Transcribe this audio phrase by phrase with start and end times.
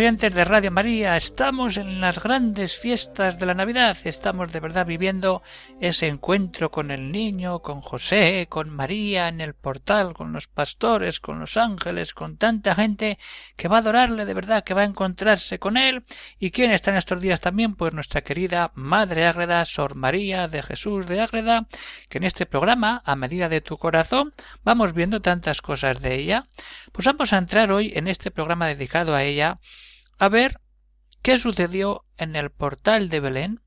[0.00, 4.86] Oyentes de Radio María, estamos en las grandes fiestas de la Navidad, estamos de verdad
[4.86, 5.42] viviendo
[5.78, 11.20] ese encuentro con el niño, con José, con María en el portal, con los pastores,
[11.20, 13.18] con los ángeles, con tanta gente
[13.56, 16.02] que va a adorarle de verdad, que va a encontrarse con él.
[16.38, 17.74] ¿Y quién está en estos días también?
[17.74, 21.66] Pues nuestra querida Madre Ágreda, Sor María de Jesús de Ágreda,
[22.08, 24.32] que en este programa, a medida de tu corazón,
[24.64, 26.46] vamos viendo tantas cosas de ella.
[26.90, 29.58] Pues vamos a entrar hoy en este programa dedicado a ella
[30.20, 30.60] a ver
[31.22, 33.62] qué sucedió en el portal de Belén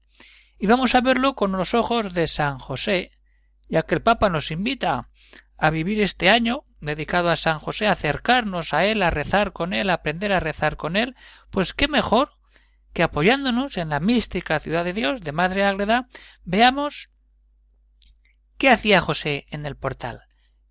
[0.60, 3.12] y vamos a verlo con los ojos de San José,
[3.70, 5.10] ya que el Papa nos invita
[5.58, 9.74] a vivir este año dedicado a San José, a acercarnos a él, a rezar con
[9.74, 11.16] él, a aprender a rezar con él,
[11.50, 12.32] pues qué mejor
[12.94, 16.08] que apoyándonos en la mística ciudad de Dios de Madre Ágreda,
[16.44, 17.10] veamos
[18.60, 20.22] qué hacía José en el portal,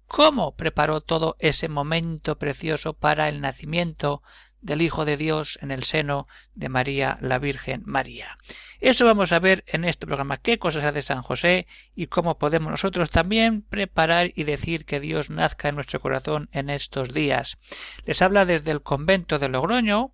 [0.07, 4.23] cómo preparó todo ese momento precioso para el nacimiento
[4.63, 8.39] del Hijo de Dios en el seno de María la Virgen María.
[8.81, 12.71] Eso vamos a ver en este programa, qué cosas hace San José y cómo podemos
[12.71, 17.59] nosotros también preparar y decir que Dios nazca en nuestro corazón en estos días.
[18.07, 20.13] Les habla desde el convento de Logroño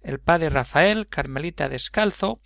[0.00, 2.40] el padre Rafael, Carmelita Descalzo,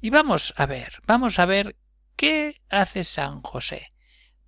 [0.00, 1.76] y vamos a ver, vamos a ver
[2.16, 3.92] qué hace San José.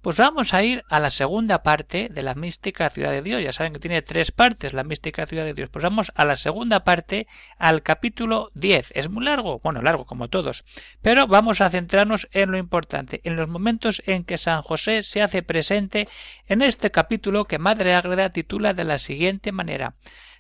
[0.09, 3.43] Pues vamos a ir a la segunda parte de la mística ciudad de Dios.
[3.43, 5.69] Ya saben que tiene tres partes la mística ciudad de Dios.
[5.69, 7.27] Pues vamos a la segunda parte,
[7.59, 8.93] al capítulo 10.
[8.95, 10.65] Es muy largo, bueno, largo como todos,
[11.03, 15.21] pero vamos a centrarnos en lo importante, en los momentos en que San José se
[15.21, 16.09] hace presente
[16.47, 19.97] en este capítulo que Madre Ágreda titula de la siguiente manera.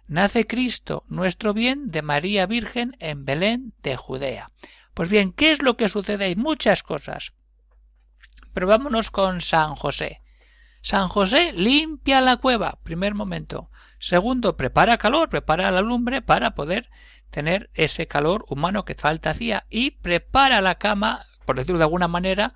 [0.06, 4.50] Nace Cristo, nuestro bien, de María Virgen en Belén de Judea.
[4.94, 6.25] Pues bien, ¿qué es lo que sucede?
[6.25, 7.34] Hay muchas cosas.
[8.53, 10.22] Pero vámonos con San José.
[10.81, 13.70] San José limpia la cueva, primer momento.
[13.98, 16.88] Segundo, prepara calor, prepara la lumbre para poder
[17.31, 22.09] tener ese calor humano que falta hacía y prepara la cama, por decirlo de alguna
[22.09, 22.54] manera,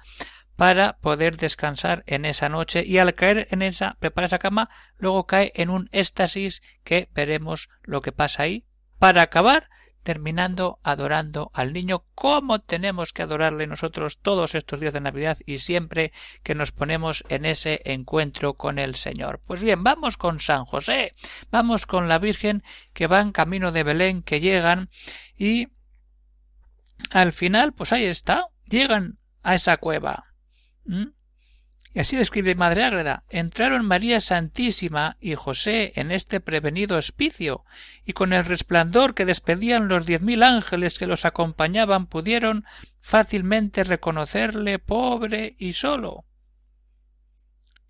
[0.56, 5.26] para poder descansar en esa noche y al caer en esa, prepara esa cama, luego
[5.26, 8.64] cae en un éxtasis que veremos lo que pasa ahí,
[8.98, 9.68] para acabar
[10.02, 15.58] terminando adorando al niño como tenemos que adorarle nosotros todos estos días de Navidad y
[15.58, 19.40] siempre que nos ponemos en ese encuentro con el Señor.
[19.46, 21.12] Pues bien, vamos con San José,
[21.50, 22.62] vamos con la Virgen
[22.92, 24.90] que va en camino de Belén, que llegan
[25.36, 25.68] y
[27.10, 30.26] al final, pues ahí está, llegan a esa cueva.
[31.94, 37.64] Y así describe Madre Ágreda entraron María Santísima y José en este prevenido hospicio,
[38.06, 42.64] y con el resplandor que despedían los diez mil ángeles que los acompañaban pudieron
[43.00, 46.24] fácilmente reconocerle pobre y solo.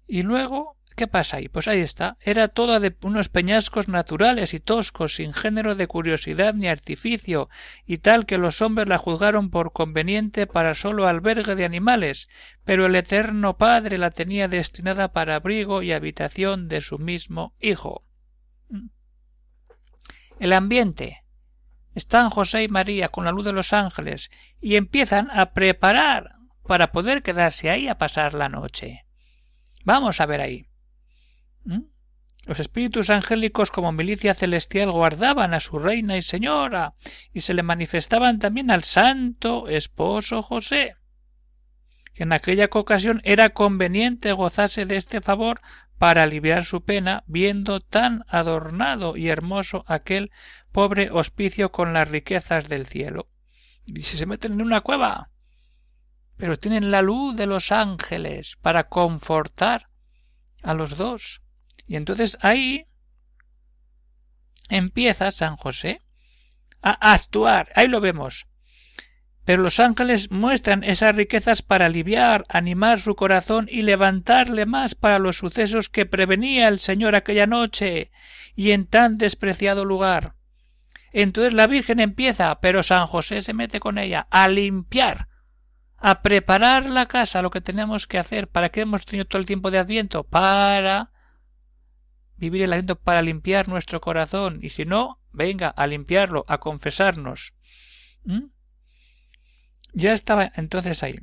[0.08, 1.48] Y luego ¿Qué pasa ahí?
[1.48, 2.16] Pues ahí está.
[2.20, 7.48] Era todo de unos peñascos naturales y toscos, sin género de curiosidad ni artificio,
[7.86, 12.28] y tal que los hombres la juzgaron por conveniente para solo albergue de animales,
[12.64, 18.04] pero el Eterno Padre la tenía destinada para abrigo y habitación de su mismo Hijo.
[20.38, 21.24] El ambiente.
[21.94, 26.36] Están José y María con la luz de los ángeles y empiezan a preparar
[26.66, 29.04] para poder quedarse ahí a pasar la noche.
[29.84, 30.71] Vamos a ver ahí.
[31.64, 31.92] ¿Mm?
[32.44, 36.94] Los espíritus angélicos como milicia celestial guardaban a su reina y señora,
[37.32, 40.96] y se le manifestaban también al santo esposo José,
[42.14, 45.60] que en aquella ocasión era conveniente gozase de este favor
[45.98, 50.32] para aliviar su pena, viendo tan adornado y hermoso aquel
[50.72, 53.28] pobre hospicio con las riquezas del cielo.
[53.86, 55.30] Y si se meten en una cueva,
[56.36, 59.90] pero tienen la luz de los ángeles para confortar
[60.64, 61.41] a los dos
[61.92, 62.86] y entonces ahí
[64.70, 66.00] empieza San José
[66.80, 67.68] a actuar.
[67.74, 68.46] Ahí lo vemos.
[69.44, 75.18] Pero los ángeles muestran esas riquezas para aliviar, animar su corazón y levantarle más para
[75.18, 78.10] los sucesos que prevenía el Señor aquella noche
[78.56, 80.32] y en tan despreciado lugar.
[81.12, 85.28] Entonces la Virgen empieza, pero San José se mete con ella, a limpiar,
[85.98, 88.48] a preparar la casa, lo que tenemos que hacer.
[88.48, 90.24] ¿Para qué hemos tenido todo el tiempo de Adviento?
[90.24, 91.11] Para
[92.42, 97.54] vivir el aliento para limpiar nuestro corazón y si no, venga a limpiarlo, a confesarnos.
[98.24, 98.46] ¿Mm?
[99.92, 101.20] Ya estaba entonces ahí.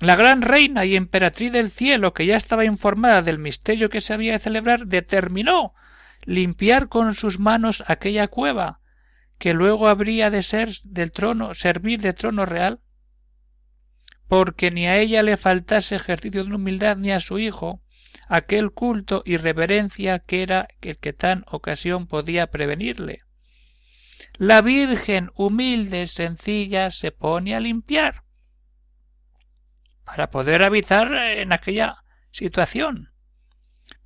[0.00, 4.14] La gran reina y emperatriz del cielo, que ya estaba informada del misterio que se
[4.14, 5.74] había de celebrar, determinó
[6.24, 8.80] limpiar con sus manos aquella cueva,
[9.38, 12.80] que luego habría de ser del trono, servir de trono real,
[14.26, 17.80] porque ni a ella le faltase ejercicio de humildad ni a su hijo,
[18.28, 23.22] aquel culto y reverencia que era el que tan ocasión podía prevenirle.
[24.34, 28.24] La Virgen humilde, sencilla, se pone a limpiar
[30.04, 33.12] para poder habitar en aquella situación.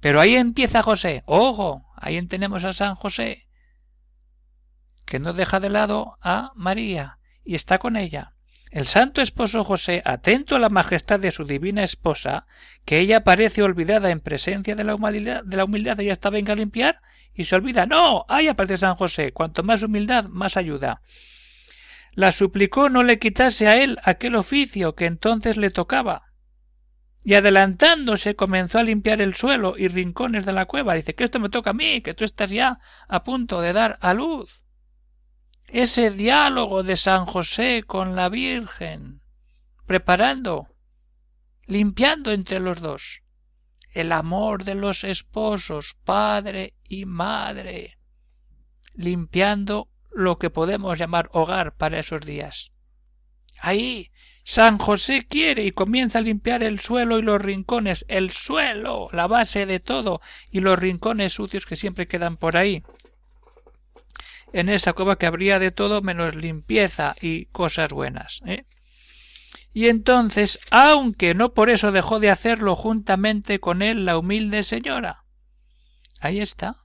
[0.00, 1.22] Pero ahí empieza José.
[1.26, 3.48] Ojo, ahí tenemos a San José,
[5.04, 8.35] que no deja de lado a María y está con ella.
[8.70, 12.46] El santo esposo José, atento a la majestad de su divina esposa,
[12.84, 16.52] que ella parece olvidada en presencia de la humildad, de la humildad ella está venga
[16.52, 17.00] a limpiar,
[17.36, 17.86] y se olvida.
[17.86, 19.32] No, ahí aparece San José.
[19.32, 21.02] Cuanto más humildad, más ayuda.
[22.12, 26.32] La suplicó no le quitase a él aquel oficio que entonces le tocaba.
[27.22, 30.94] Y adelantándose comenzó a limpiar el suelo y rincones de la cueva.
[30.94, 33.98] Dice que esto me toca a mí, que tú estás ya a punto de dar
[34.00, 34.62] a luz.
[35.68, 39.20] Ese diálogo de San José con la Virgen,
[39.86, 40.68] preparando,
[41.66, 43.22] limpiando entre los dos
[43.96, 47.98] el amor de los esposos, padre y madre,
[48.94, 52.72] limpiando lo que podemos llamar hogar para esos días.
[53.58, 54.10] Ahí
[54.44, 59.26] San José quiere y comienza a limpiar el suelo y los rincones, el suelo, la
[59.26, 60.20] base de todo,
[60.50, 62.84] y los rincones sucios que siempre quedan por ahí.
[64.52, 68.40] En esa cueva que habría de todo menos limpieza y cosas buenas.
[68.46, 68.64] ¿eh?
[69.76, 75.24] y entonces, aunque no por eso dejó de hacerlo juntamente con él la humilde señora.
[76.20, 76.76] Ahí está.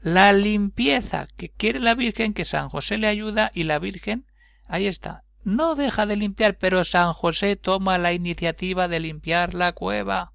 [0.00, 4.26] La limpieza que quiere la Virgen, que San José le ayuda y la Virgen,
[4.66, 5.24] ahí está.
[5.42, 10.33] No deja de limpiar, pero San José toma la iniciativa de limpiar la cueva.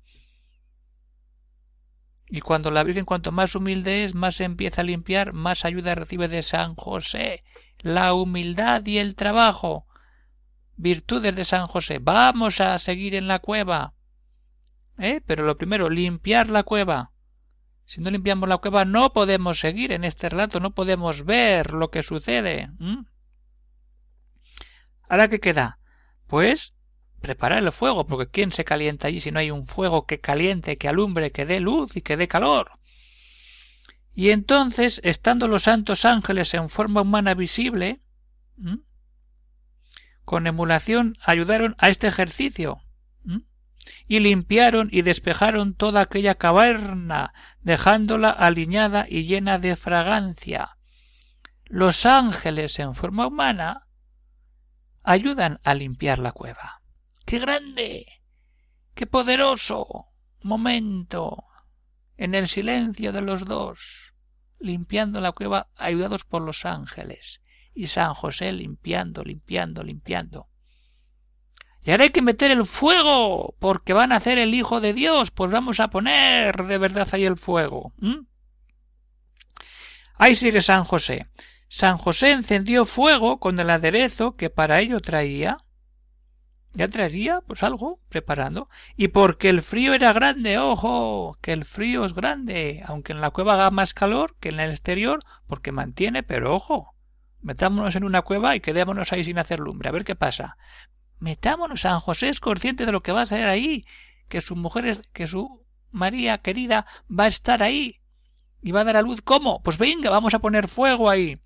[2.30, 6.28] Y cuando la Virgen cuanto más humilde es, más empieza a limpiar, más ayuda recibe
[6.28, 7.44] de San José.
[7.80, 9.88] La humildad y el trabajo
[10.80, 12.00] virtudes de San José.
[12.00, 13.94] Vamos a seguir en la cueva.
[14.98, 15.22] ¿Eh?
[15.26, 17.12] Pero lo primero, limpiar la cueva.
[17.86, 21.90] Si no limpiamos la cueva, no podemos seguir en este relato, no podemos ver lo
[21.90, 22.70] que sucede.
[25.10, 25.80] ¿Ahora qué queda?
[26.28, 26.76] Pues
[27.20, 30.78] preparar el fuego, porque ¿quién se calienta allí si no hay un fuego que caliente,
[30.78, 32.72] que alumbre, que dé luz y que dé calor?
[34.16, 38.02] Y entonces, estando los santos ángeles en forma humana visible,
[40.26, 42.82] con emulación ayudaron a este ejercicio
[44.08, 50.78] y limpiaron y despejaron toda aquella caverna, dejándola aliñada y llena de fragancia.
[51.66, 53.88] Los ángeles en forma humana
[55.04, 56.79] ayudan a limpiar la cueva.
[57.30, 58.08] ¡Qué grande!
[58.96, 60.08] ¡Qué poderoso!
[60.42, 61.46] momento
[62.18, 64.16] en el silencio de los dos,
[64.58, 67.40] limpiando la cueva ayudados por los ángeles
[67.76, 70.48] y San José limpiando, limpiando, limpiando.
[71.84, 75.30] Y ahora hay que meter el fuego, porque van a hacer el Hijo de Dios,
[75.30, 77.94] pues vamos a poner de verdad ahí el fuego.
[80.16, 81.28] Ahí sigue San José.
[81.68, 85.60] San José encendió fuego con el aderezo que para ello traía.
[86.74, 88.70] Ya traería, pues algo, preparando.
[88.96, 93.32] Y porque el frío era grande, ojo, que el frío es grande, aunque en la
[93.32, 96.94] cueva haga más calor que en el exterior, porque mantiene, pero ojo,
[97.42, 100.58] Metámonos en una cueva y quedémonos ahí sin hacer lumbre, a ver qué pasa.
[101.20, 103.86] Metámonos, San José es consciente de lo que va a ser ahí,
[104.28, 108.00] que su mujer, que su María querida va a estar ahí
[108.62, 109.22] y va a dar a luz.
[109.22, 109.62] ¿Cómo?
[109.64, 111.40] Pues venga, vamos a poner fuego ahí.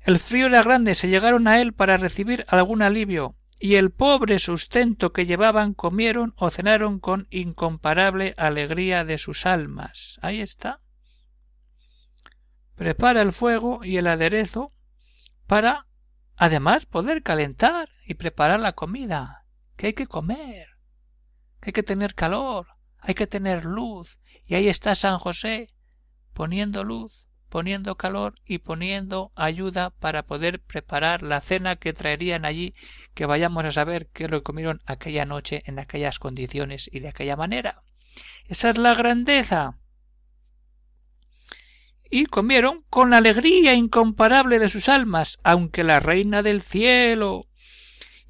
[0.00, 4.38] El frío era grande, se llegaron a él para recibir algún alivio, y el pobre
[4.38, 10.18] sustento que llevaban comieron o cenaron con incomparable alegría de sus almas.
[10.22, 10.80] Ahí está.
[12.76, 14.72] Prepara el fuego y el aderezo
[15.46, 15.86] para
[16.36, 19.44] además poder calentar y preparar la comida
[19.76, 20.68] que hay que comer
[21.60, 24.18] que hay que tener calor hay que tener luz.
[24.44, 25.72] Y ahí está San José
[26.32, 32.72] poniendo luz poniendo calor y poniendo ayuda para poder preparar la cena que traerían allí
[33.14, 37.36] que vayamos a saber qué lo comieron aquella noche en aquellas condiciones y de aquella
[37.36, 37.82] manera.
[38.46, 39.78] Esa es la grandeza.
[42.10, 47.48] Y comieron con la alegría incomparable de sus almas, aunque la reina del cielo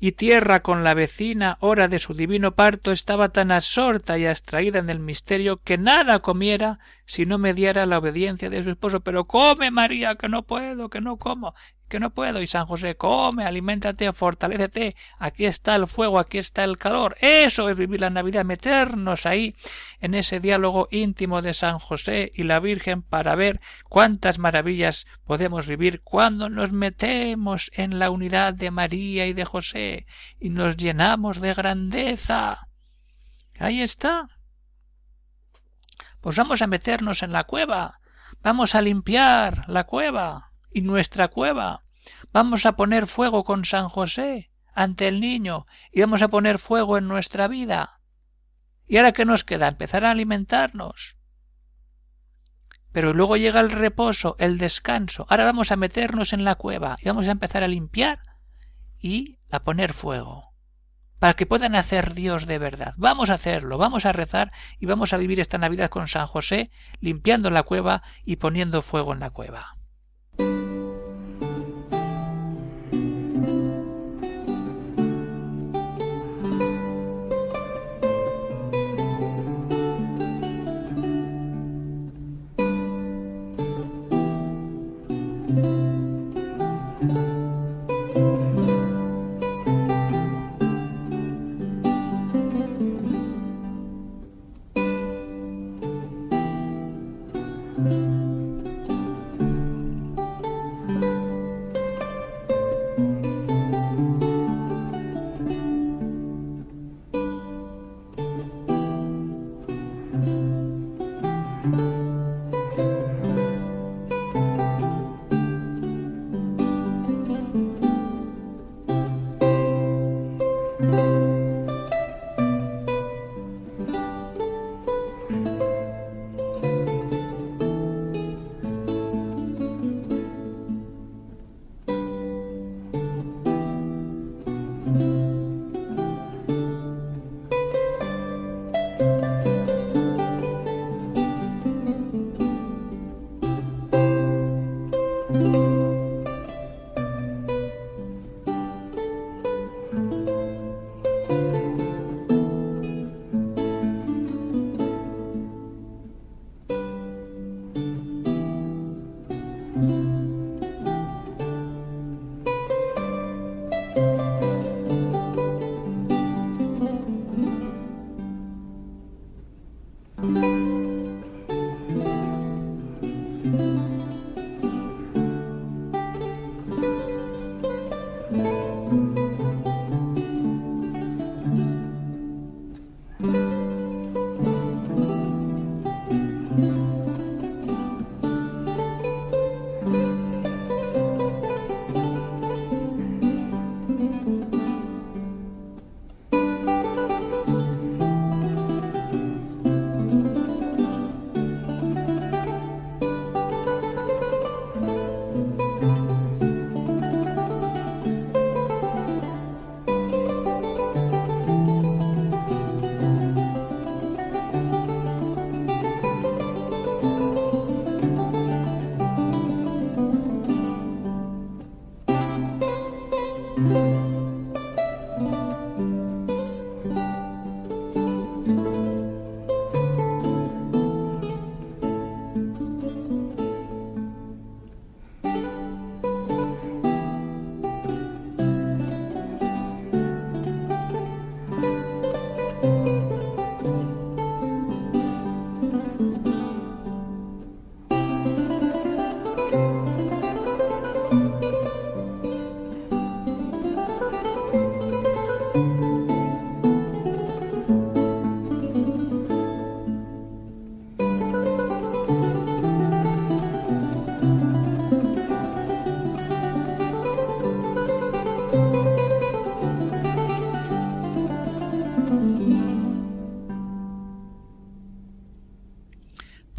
[0.01, 4.79] y tierra con la vecina hora de su divino parto estaba tan absorta y abstraída
[4.79, 9.01] en el misterio que nada comiera si no mediara la obediencia de su esposo.
[9.01, 11.55] Pero come, María, que no puedo, que no como,
[11.89, 12.41] que no puedo.
[12.41, 14.95] Y San José, come, aliméntate, fortalécete.
[15.19, 17.17] Aquí está el fuego, aquí está el calor.
[17.21, 19.57] Eso es vivir la Navidad, meternos ahí
[20.01, 25.67] en ese diálogo íntimo de San José y la Virgen para ver cuántas maravillas podemos
[25.67, 30.07] vivir cuando nos metemos en la unidad de María y de José
[30.39, 32.69] y nos llenamos de grandeza.
[33.59, 34.29] Ahí está.
[36.21, 38.01] Pues vamos a meternos en la cueva,
[38.43, 41.85] vamos a limpiar la cueva y nuestra cueva,
[42.33, 46.99] vamos a poner fuego con San José ante el niño y vamos a poner fuego
[46.99, 48.01] en nuestra vida.
[48.87, 49.69] ¿Y ahora qué nos queda?
[49.69, 51.17] Empezar a alimentarnos.
[52.93, 55.27] Pero luego llega el reposo, el descanso.
[55.29, 58.21] Ahora vamos a meternos en la cueva y vamos a empezar a limpiar
[58.97, 60.49] y a poner fuego
[61.19, 62.95] para que puedan hacer Dios de verdad.
[62.97, 66.71] Vamos a hacerlo, vamos a rezar y vamos a vivir esta Navidad con San José,
[67.01, 69.78] limpiando la cueva y poniendo fuego en la cueva.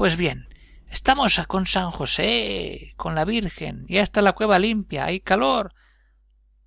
[0.09, 0.47] Pues bien,
[0.89, 5.75] estamos con San José, con la Virgen, ya está la cueva limpia, hay calor.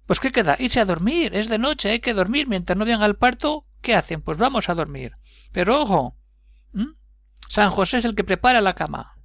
[0.07, 0.55] Pues ¿qué queda?
[0.61, 2.47] Irse a dormir, es de noche, hay que dormir.
[2.47, 4.23] Mientras no venga el parto, ¿qué hacen?
[4.23, 5.17] Pues vamos a dormir.
[5.51, 6.17] Pero ojo,
[7.49, 9.17] San José es el que prepara la cama.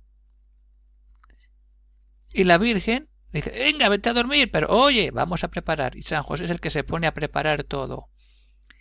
[2.33, 5.95] Y la Virgen dice, venga, vete a dormir, pero oye, vamos a preparar.
[5.95, 8.09] Y San José es el que se pone a preparar todo.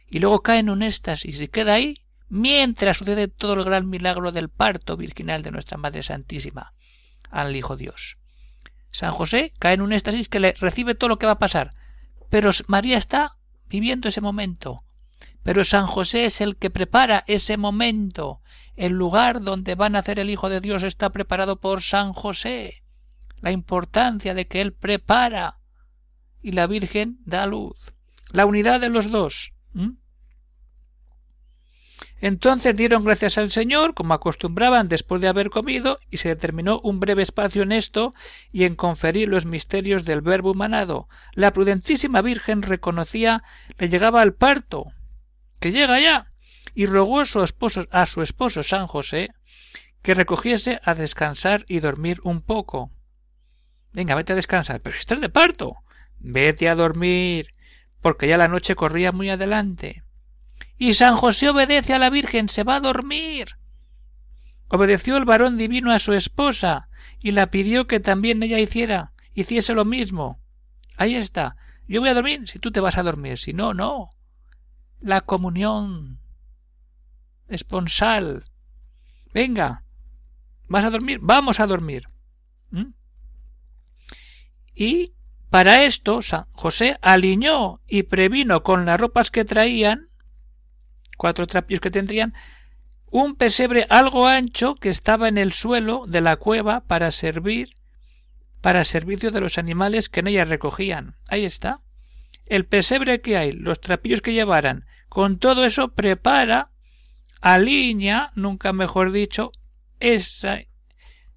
[0.06, 4.32] Y luego cae en un éxtasis y queda ahí mientras sucede todo el gran milagro
[4.32, 6.74] del parto virginal de nuestra Madre Santísima
[7.30, 8.18] al Hijo Dios.
[8.90, 11.70] San José cae en un éxtasis que le recibe todo lo que va a pasar,
[12.30, 13.36] pero María está
[13.68, 14.84] viviendo ese momento.
[15.42, 18.40] Pero San José es el que prepara ese momento.
[18.74, 22.82] El lugar donde va a nacer el Hijo de Dios está preparado por San José.
[23.40, 25.60] La importancia de que Él prepara
[26.42, 27.92] y la Virgen da luz.
[28.32, 29.52] La unidad de los dos.
[32.20, 36.98] Entonces dieron gracias al Señor, como acostumbraban después de haber comido, y se determinó un
[36.98, 38.14] breve espacio en esto
[38.52, 41.08] y en conferir los misterios del Verbo humanado.
[41.34, 43.42] La prudentísima Virgen reconocía
[43.78, 44.92] le llegaba al parto,
[45.60, 46.32] que llega ya,
[46.74, 49.30] y rogó a su esposo, a su esposo San José
[50.06, 52.92] que recogiese a descansar y dormir un poco.
[53.92, 55.78] Venga, vete a descansar, pero si estás de parto,
[56.20, 57.54] vete a dormir,
[58.00, 60.04] porque ya la noche corría muy adelante.
[60.78, 63.56] Y San José obedece a la Virgen, se va a dormir.
[64.68, 66.88] Obedeció el varón divino a su esposa
[67.20, 70.40] y la pidió que también ella hiciera, hiciese lo mismo.
[70.96, 71.56] Ahí está.
[71.88, 74.10] Yo voy a dormir si tú te vas a dormir, si no, no.
[75.00, 76.20] La comunión
[77.48, 78.44] esponsal.
[79.32, 79.84] Venga,
[80.66, 81.20] ¿vas a dormir?
[81.22, 82.08] Vamos a dormir.
[82.70, 82.92] ¿Mm?
[84.74, 85.14] Y
[85.50, 90.08] para esto San José aliñó y previno con las ropas que traían
[91.16, 92.34] cuatro trapios que tendrían,
[93.10, 97.74] un pesebre algo ancho que estaba en el suelo de la cueva para servir
[98.60, 101.14] para servicio de los animales que en ella recogían.
[101.28, 101.82] Ahí está.
[102.46, 106.72] El pesebre que hay, los trapillos que llevaran, con todo eso prepara,
[107.40, 109.52] alinea, nunca mejor dicho,
[110.00, 110.68] ese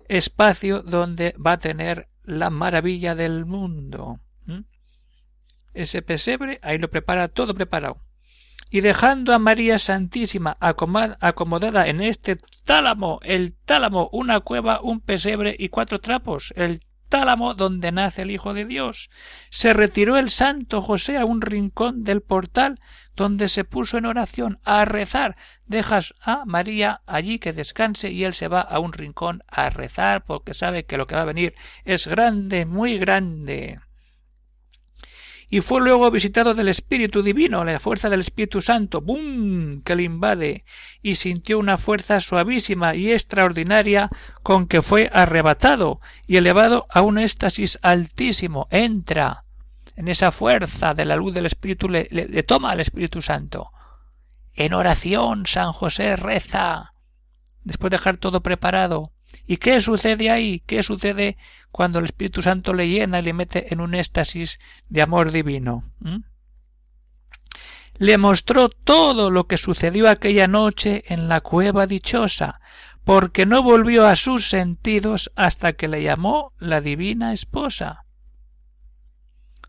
[0.08, 4.20] espacio donde va a tener la maravilla del mundo.
[4.46, 4.62] ¿Mm?
[5.76, 8.02] Ese pesebre, ahí lo prepara todo preparado
[8.70, 15.56] y dejando a María Santísima acomodada en este tálamo, el tálamo, una cueva, un pesebre
[15.58, 19.10] y cuatro trapos, el tálamo donde nace el Hijo de Dios.
[19.50, 22.80] Se retiró el santo José a un rincón del portal
[23.16, 25.36] donde se puso en oración a rezar.
[25.66, 30.24] Dejas a María allí que descanse y él se va a un rincón a rezar
[30.24, 33.78] porque sabe que lo que va a venir es grande, muy grande
[35.50, 39.82] y fue luego visitado del Espíritu Divino, la fuerza del Espíritu Santo, ¡bum!
[39.82, 40.64] que le invade,
[41.02, 44.10] y sintió una fuerza suavísima y extraordinaria
[44.44, 48.68] con que fue arrebatado y elevado a un éxtasis altísimo.
[48.70, 49.44] Entra
[49.96, 53.72] en esa fuerza de la luz del Espíritu, le, le toma al Espíritu Santo.
[54.54, 56.94] En oración, San José reza,
[57.64, 59.12] después de dejar todo preparado,
[59.50, 60.62] ¿Y qué sucede ahí?
[60.68, 61.36] ¿Qué sucede
[61.72, 64.60] cuando el Espíritu Santo le llena y le mete en un éxtasis
[64.90, 65.92] de amor divino?
[66.02, 66.18] ¿Mm?
[67.96, 72.62] Le mostró todo lo que sucedió aquella noche en la cueva dichosa,
[73.04, 78.06] porque no volvió a sus sentidos hasta que le llamó la divina esposa.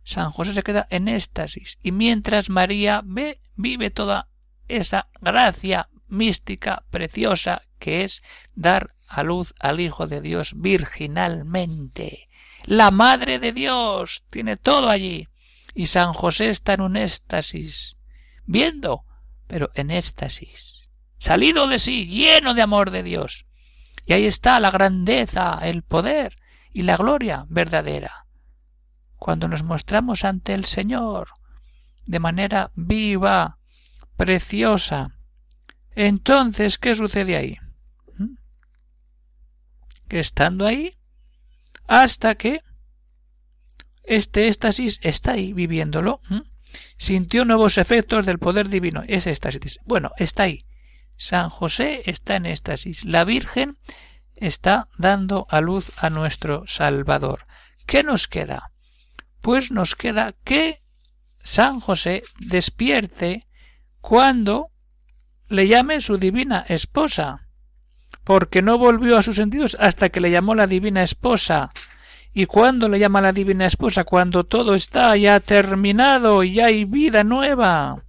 [0.05, 4.29] San José se queda en éxtasis, y mientras María ve, vive toda
[4.69, 8.23] esa gracia mística, preciosa, que es
[8.55, 12.29] dar a luz al Hijo de Dios virginalmente.
[12.63, 15.29] La Madre de Dios tiene todo allí.
[15.75, 17.97] Y San José está en un éxtasis,
[18.45, 19.05] viendo,
[19.47, 23.47] pero en éxtasis, salido de sí, lleno de amor de Dios.
[24.07, 26.37] Y ahí está la grandeza, el poder
[26.73, 28.27] y la gloria verdadera.
[29.17, 31.31] Cuando nos mostramos ante el Señor
[32.07, 33.59] de manera viva,
[34.17, 35.17] preciosa,
[35.95, 37.59] entonces, ¿qué sucede ahí?
[40.11, 40.99] Que estando ahí
[41.87, 42.61] hasta que
[44.03, 46.21] este éxtasis está ahí viviéndolo.
[46.99, 49.05] Sintió nuevos efectos del poder divino.
[49.07, 49.79] Es éxtasis.
[49.85, 50.67] Bueno, está ahí.
[51.17, 53.05] San José está en éxtasis.
[53.05, 53.79] La Virgen
[54.35, 57.47] está dando a luz a nuestro Salvador.
[57.87, 58.73] ¿Qué nos queda?
[59.41, 60.83] Pues nos queda que
[61.43, 63.47] San José despierte
[64.01, 64.71] cuando
[65.49, 67.50] le llame su divina esposa
[68.31, 71.73] porque no volvió a sus sentidos hasta que le llamó la divina esposa.
[72.33, 74.05] ¿Y cuándo le llama la divina esposa?
[74.05, 78.05] Cuando todo está ya terminado y hay vida nueva.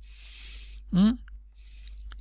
[0.92, 1.14] ¿Mm?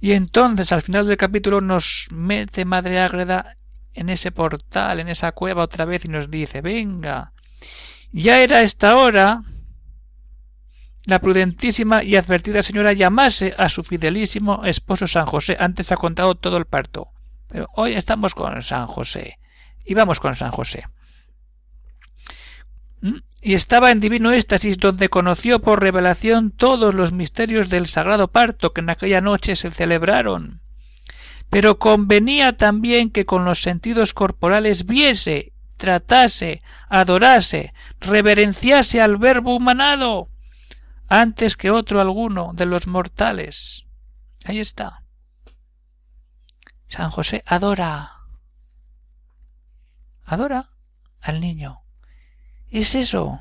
[0.00, 3.56] Y entonces al final del capítulo nos mete Madre Ágreda
[3.92, 7.34] en ese portal, en esa cueva otra vez y nos dice venga.
[8.12, 9.42] Ya era esta hora
[11.04, 15.58] la prudentísima y advertida señora llamase a su fidelísimo esposo San José.
[15.60, 17.10] Antes ha contado todo el parto.
[17.50, 19.38] Pero hoy estamos con San José.
[19.84, 20.84] Y vamos con San José.
[23.00, 23.18] ¿Mm?
[23.42, 28.72] Y estaba en divino éxtasis donde conoció por revelación todos los misterios del sagrado parto
[28.72, 30.60] que en aquella noche se celebraron.
[31.50, 40.28] pero convenía también que con los sentidos corporales viese, tratase, adorase, reverenciase al Verbo humanado,
[41.08, 43.84] antes que otro alguno de los mortales.
[44.44, 44.99] Ahí está.
[46.90, 48.24] San José adora.
[50.24, 50.70] Adora
[51.20, 51.82] al niño.
[52.68, 53.38] Es eso.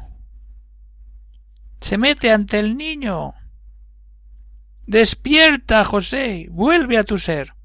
[1.81, 3.33] Se mete ante el niño.
[4.85, 6.47] Despierta, José.
[6.51, 7.55] Vuelve a tu ser.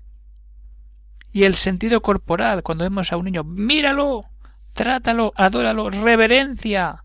[1.32, 4.24] Y el sentido corporal, cuando vemos a un niño, míralo,
[4.72, 7.03] trátalo, adóralo, reverencia.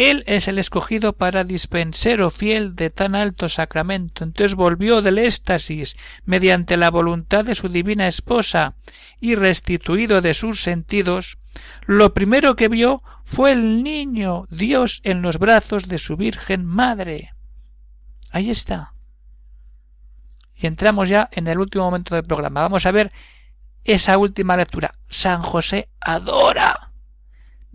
[0.00, 4.24] Él es el escogido para dispensero fiel de tan alto sacramento.
[4.24, 8.72] Entonces volvió del éxtasis mediante la voluntad de su divina esposa
[9.20, 11.36] y restituido de sus sentidos,
[11.84, 17.34] lo primero que vio fue el niño Dios en los brazos de su Virgen Madre.
[18.30, 18.94] Ahí está.
[20.56, 22.62] Y entramos ya en el último momento del programa.
[22.62, 23.12] Vamos a ver
[23.84, 24.94] esa última lectura.
[25.10, 26.89] San José adora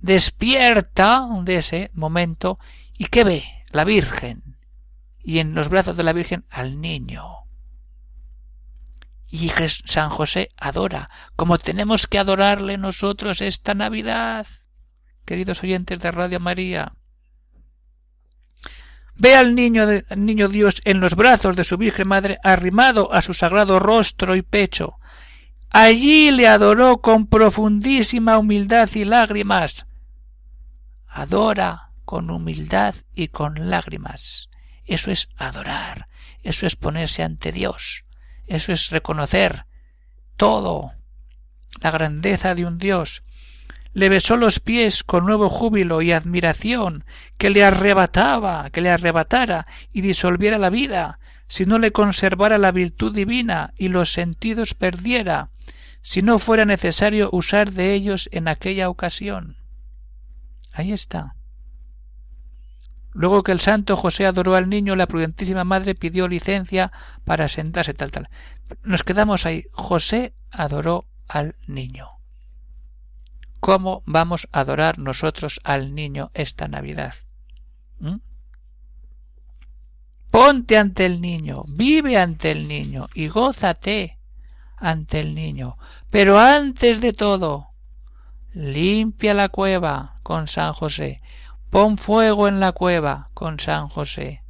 [0.06, 2.60] despierta de ese momento
[2.96, 3.44] y ¿qué ve?
[3.72, 4.56] La Virgen.
[5.20, 7.24] Y en los brazos de la Virgen al niño.
[9.28, 14.46] Y San José adora, como tenemos que adorarle nosotros esta Navidad,
[15.26, 16.94] queridos oyentes de Radio María.
[19.16, 23.24] Ve al niño, de, niño Dios en los brazos de su Virgen Madre arrimado a
[23.24, 24.98] su sagrado rostro y pecho.
[25.72, 29.88] Allí le adoró con profundísima humildad y lágrimas,
[31.16, 34.50] adora con humildad y con lágrimas.
[34.84, 36.08] Eso es adorar,
[36.44, 38.04] eso es ponerse ante Dios,
[38.48, 39.66] eso es reconocer
[40.36, 40.92] todo,
[41.82, 43.24] la grandeza de un Dios.
[43.94, 47.06] Le besó los pies con nuevo júbilo y admiración,
[47.38, 52.74] que le arrebataba, que le arrebatara y disolviera la vida, si no le conservara la
[52.74, 55.50] virtud divina y los sentidos perdiera,
[56.02, 59.65] si no fuera necesario usar de ellos en aquella ocasión.
[60.76, 61.36] Ahí está.
[63.14, 66.92] Luego que el santo José adoró al niño, la prudentísima madre pidió licencia
[67.24, 68.30] para sentarse tal tal.
[68.84, 69.68] Nos quedamos ahí.
[69.72, 72.10] José adoró al niño.
[73.62, 77.14] ¿Cómo vamos a adorar nosotros al niño esta Navidad?
[78.00, 78.18] ¿Mm?
[80.30, 84.20] Ponte ante el niño, vive ante el niño y gózate
[84.76, 85.78] ante el niño.
[86.10, 87.75] Pero antes de todo,
[88.56, 91.22] limpia la cueva con San José,
[91.70, 94.44] pon fuego en la cueva con San José,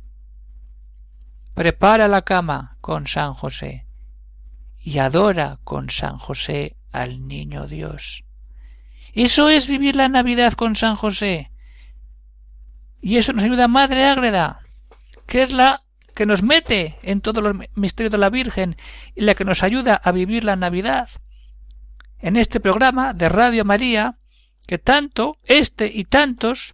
[1.56, 3.88] prepara la cama con San José
[4.80, 8.24] y adora con San José al niño Dios.
[9.14, 11.50] Eso es vivir la Navidad con San José.
[13.02, 14.60] Y eso nos ayuda Madre Ágreda,
[15.26, 18.78] que es la que nos mete en todos los misterios de la Virgen
[19.16, 21.10] y la que nos ayuda a vivir la Navidad
[22.26, 24.18] en este programa de Radio María
[24.66, 26.74] que tanto, este y tantos,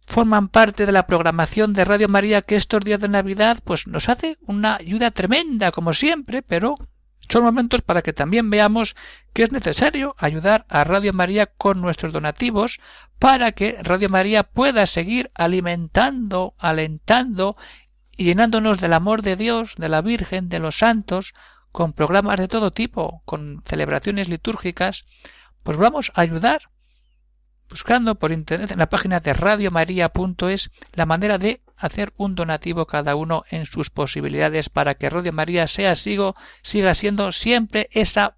[0.00, 4.08] forman parte de la programación de Radio María que estos días de Navidad pues nos
[4.08, 6.76] hace una ayuda tremenda como siempre, pero
[7.28, 8.94] son momentos para que también veamos
[9.32, 12.78] que es necesario ayudar a Radio María con nuestros donativos
[13.18, 17.56] para que Radio María pueda seguir alimentando, alentando
[18.16, 21.34] y llenándonos del amor de Dios, de la Virgen, de los santos,
[21.76, 25.04] con programas de todo tipo, con celebraciones litúrgicas,
[25.62, 26.70] pues vamos a ayudar
[27.68, 33.14] buscando por internet en la página de radiomaria.es la manera de hacer un donativo cada
[33.14, 38.35] uno en sus posibilidades para que Radio María sea sigo, siga siendo siempre esa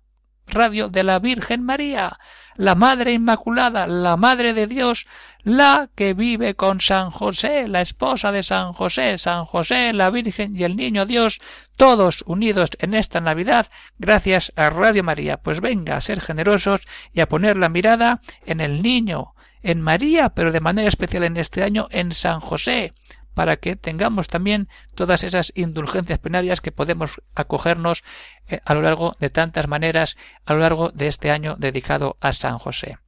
[0.49, 2.19] radio de la Virgen María,
[2.57, 5.07] la Madre Inmaculada, la Madre de Dios,
[5.43, 10.57] la que vive con San José, la esposa de San José, San José, la Virgen
[10.57, 11.41] y el Niño Dios,
[11.77, 15.37] todos unidos en esta Navidad, gracias a Radio María.
[15.37, 20.31] Pues venga a ser generosos y a poner la mirada en el niño, en María,
[20.31, 22.95] pero de manera especial en este año en San José,
[23.39, 28.03] para que tengamos también todas esas indulgencias penarias que podemos acogernos
[28.49, 32.33] eh, a lo largo de tantas maneras a lo largo de este año dedicado a
[32.33, 32.99] San José.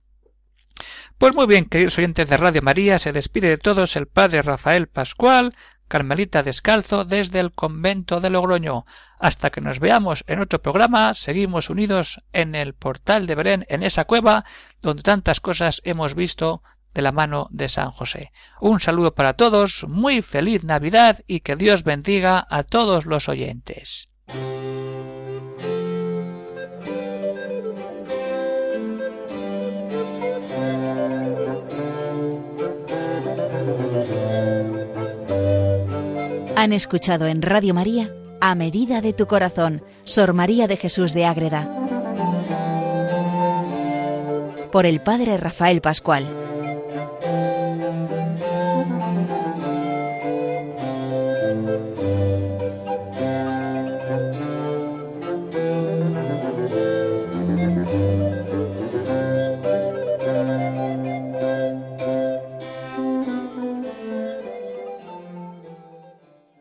[1.19, 4.87] Pues muy bien, queridos oyentes de Radio María, se despide de todos el padre Rafael
[4.87, 5.53] Pascual,
[5.89, 8.87] Carmelita Descalzo, desde el convento de Logroño.
[9.19, 13.83] Hasta que nos veamos en otro programa, seguimos unidos en el portal de Belén, en
[13.83, 14.45] esa cueva
[14.81, 16.63] donde tantas cosas hemos visto
[16.95, 18.33] de la mano de San José.
[18.61, 24.09] Un saludo para todos, muy feliz Navidad y que Dios bendiga a todos los oyentes.
[36.61, 41.25] Han escuchado en Radio María A medida de tu corazón, Sor María de Jesús de
[41.25, 41.67] Ágreda.
[44.71, 46.27] Por el Padre Rafael Pascual.